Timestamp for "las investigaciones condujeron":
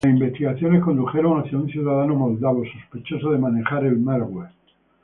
0.03-1.39